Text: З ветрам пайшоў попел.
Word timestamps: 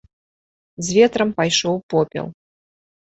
З 0.87 0.95
ветрам 0.97 1.33
пайшоў 1.39 1.75
попел. 1.95 2.27